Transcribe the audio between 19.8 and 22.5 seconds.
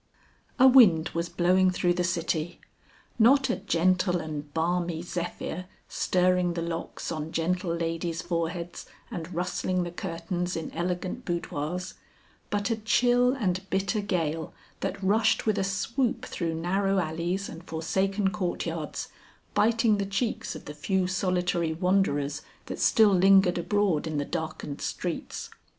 the cheeks of the few solitary wanderers